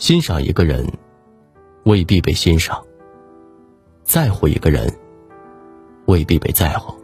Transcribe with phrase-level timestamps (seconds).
[0.00, 0.90] 欣赏一个人，
[1.84, 2.74] 未必被欣赏；
[4.02, 4.90] 在乎一个人，
[6.06, 6.94] 未必被在乎；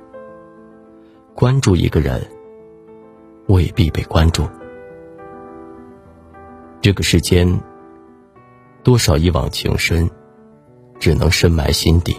[1.35, 2.27] 关注一个人，
[3.49, 4.49] 未必被关注。
[6.81, 7.47] 这个世间，
[8.83, 10.09] 多少一往情深，
[10.99, 12.15] 只能深埋心底；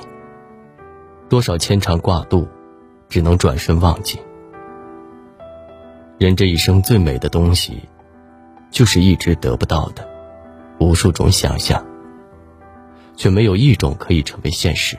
[1.28, 2.48] 多少牵肠挂肚，
[3.09, 4.20] 只能转身忘记。
[6.20, 7.80] 人这一生最美的东西，
[8.70, 10.16] 就是一直得不到的。
[10.80, 11.84] 无数种想象，
[13.16, 14.98] 却没有一种可以成为现实。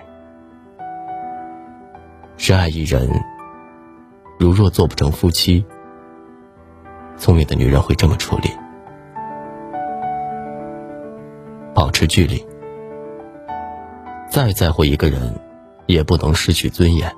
[2.36, 3.08] 深爱一人，
[4.38, 5.64] 如若做不成夫妻，
[7.16, 8.50] 聪明的女人会这么处理：
[11.74, 12.44] 保持距离。
[14.30, 15.34] 再在乎一个人，
[15.86, 17.10] 也不能失去尊严。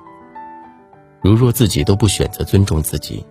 [1.21, 3.25] 如若自己都不选择尊重自己，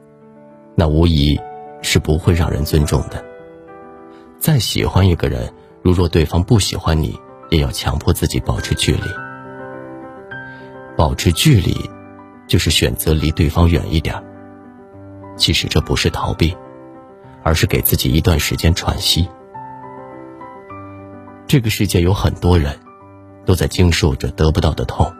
[0.76, 1.40] 那无疑
[1.82, 3.24] 是不会让人尊重的。
[4.40, 7.14] 再喜欢一个人，如若对方不喜欢你，
[7.50, 9.02] 也要强迫自己保持距离。
[10.96, 11.88] 保持距离，
[12.48, 14.14] 就是选择离对方远一点。
[15.36, 16.56] 其实这不是逃避，
[17.42, 19.28] 而是给自己一段时间喘息。
[21.46, 22.74] 这个世界有很多人，
[23.44, 25.12] 都在经受着得不到的痛。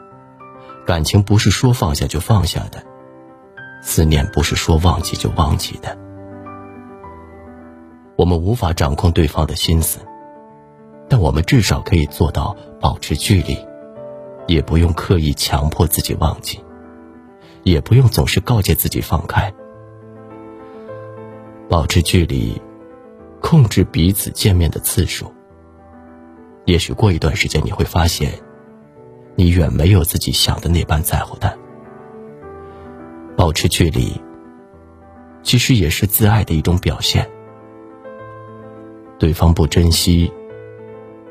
[0.87, 2.83] 感情不是说放下就放下的，
[3.83, 5.95] 思念不是说忘记就忘记的。
[8.21, 9.99] 我们无法掌控对方的心思，
[11.09, 13.57] 但我们至少可以做到保持距离，
[14.47, 16.63] 也不用刻意强迫自己忘记，
[17.63, 19.51] 也不用总是告诫自己放开。
[21.67, 22.61] 保持距离，
[23.41, 25.33] 控制彼此见面的次数。
[26.67, 28.35] 也许过一段时间你会发现，
[29.35, 31.51] 你远没有自己想的那般在乎他。
[33.35, 34.21] 保持距离，
[35.43, 37.27] 其实也是自爱的一种表现。
[39.21, 40.33] 对方不珍惜，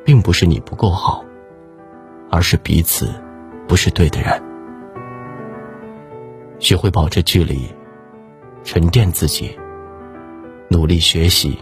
[0.05, 1.25] 并不是你不够好，
[2.29, 3.11] 而是彼此
[3.67, 4.39] 不是对的人。
[6.59, 7.67] 学会保持距离，
[8.63, 9.57] 沉淀自己，
[10.69, 11.57] 努力学习。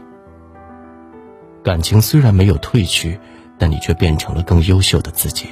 [1.64, 3.18] 感情虽然没有褪去，
[3.58, 5.48] 但你却变成了更优秀的自己。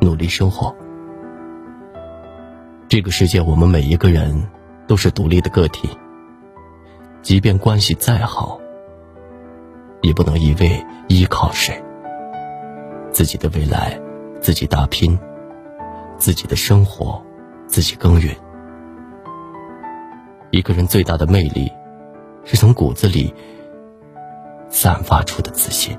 [0.00, 0.74] 努力生活。
[2.88, 4.50] 这个世界，我们每一个人
[4.88, 5.88] 都是独立的个体。
[7.22, 8.60] 即便关系再好，
[10.00, 11.80] 也不能一味依靠谁。
[13.12, 13.96] 自己的未来，
[14.40, 15.16] 自己打拼；
[16.18, 17.24] 自己的生活，
[17.68, 18.34] 自己耕耘。
[20.50, 21.70] 一个人最大的魅力，
[22.44, 23.32] 是从骨子里
[24.68, 25.96] 散发出的自信。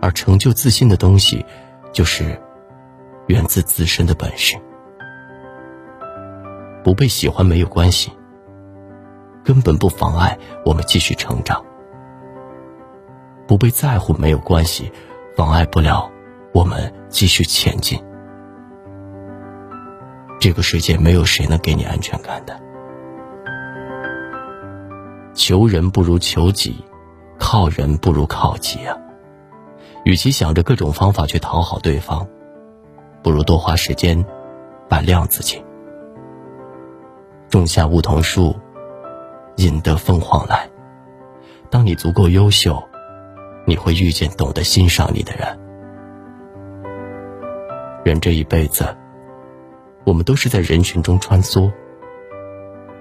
[0.00, 1.44] 而成就自信的东西，
[1.92, 2.40] 就是
[3.26, 4.56] 源自自身的本事。
[6.82, 8.10] 不被喜欢没有关系。
[9.44, 11.64] 根本不妨碍我们继续成长。
[13.46, 14.90] 不被在乎没有关系，
[15.36, 16.10] 妨碍不了
[16.54, 18.02] 我们继续前进。
[20.40, 22.58] 这个世界没有谁能给你安全感的。
[25.34, 26.84] 求人不如求己，
[27.38, 28.96] 靠人不如靠己啊！
[30.04, 32.26] 与其想着各种方法去讨好对方，
[33.22, 34.24] 不如多花时间
[34.88, 35.62] 扮亮自己，
[37.48, 38.54] 种下梧桐树。
[39.56, 40.68] 引得凤凰来。
[41.70, 42.82] 当你足够优秀，
[43.66, 45.58] 你会遇见懂得欣赏你的人。
[48.04, 48.84] 人这一辈子，
[50.04, 51.70] 我们都是在人群中穿梭，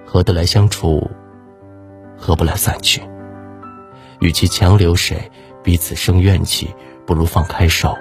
[0.06, 1.10] 合得来相处，
[2.18, 3.02] 合不来散去。
[4.20, 5.32] 与其强留谁，
[5.64, 6.74] 彼此生怨气，
[7.08, 7.98] 不如放开手，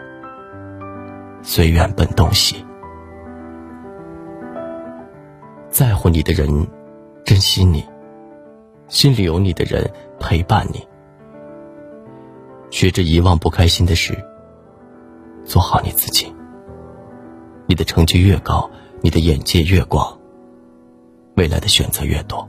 [1.43, 2.65] 随缘奔东西。
[5.71, 6.47] 在乎你的人，
[7.25, 7.85] 珍惜你。
[8.91, 10.85] 心里有你的人陪伴你，
[12.71, 14.13] 学着遗忘不开心的事，
[15.45, 16.31] 做好你自己。
[17.67, 18.69] 你的成绩越高，
[19.01, 20.19] 你的眼界越广，
[21.37, 22.47] 未来的选择越多。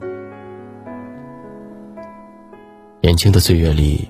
[3.01, 4.09] 年轻的岁月里，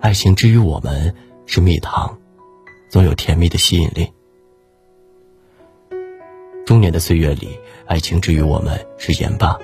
[0.00, 2.18] 爱情之于我们是蜜糖，
[2.88, 4.06] 总有甜蜜的吸引力；
[6.64, 9.58] 中年的岁月里，爱情之于我们是盐巴。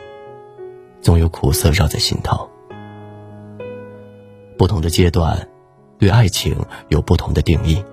[1.03, 2.49] 总有苦涩绕在心头。
[4.57, 5.49] 不同的阶段，
[5.99, 6.57] 对爱情
[6.89, 7.85] 有不同的定义。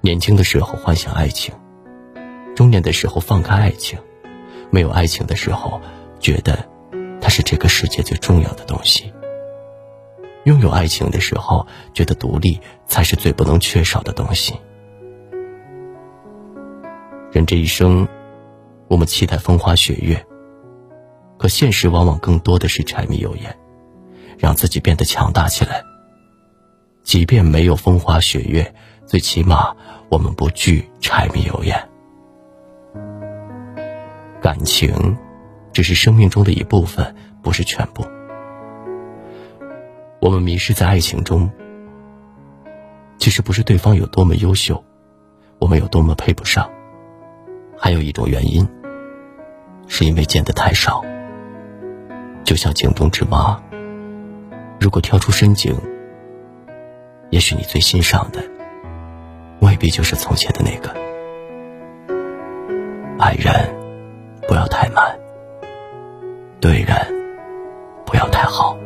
[0.00, 1.54] 年轻的时候幻想爱情，
[2.54, 3.98] 中年的时候放开爱情，
[4.70, 5.80] 没有爱情的时候，
[6.18, 6.68] 觉得
[7.20, 9.12] 它是这个世界最重要的东西。
[10.44, 14.54] 拥有爱情的时候，觉得独立才是最不能缺少的东西。
[17.32, 18.06] 人这一生，
[18.88, 20.24] 我们期待风花雪月。
[21.38, 23.56] 可现实往往更多的是柴米油盐，
[24.38, 25.82] 让自己变得强大起来。
[27.02, 28.74] 即便没有风花雪月，
[29.04, 29.74] 最起码
[30.08, 31.88] 我们不惧柴米油盐。
[34.40, 35.16] 感情，
[35.72, 38.04] 只是生命中的一部分，不是全部。
[40.20, 41.50] 我们迷失在爱情中，
[43.18, 44.82] 其实不是对方有多么优秀，
[45.58, 46.68] 我们有多么配不上，
[47.78, 48.68] 还有一种原因，
[49.86, 51.04] 是因为见得太少。
[52.46, 53.60] 就像井中之蛙，
[54.78, 55.74] 如果跳出深井，
[57.30, 58.40] 也许你最欣赏的，
[59.60, 60.94] 未必就是从前的那个。
[63.18, 63.52] 爱人
[64.46, 65.18] 不要太满，
[66.60, 66.96] 对人
[68.04, 68.78] 不要太好，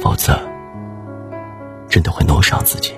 [0.00, 0.40] 否则
[1.90, 2.94] 真的会弄伤自己。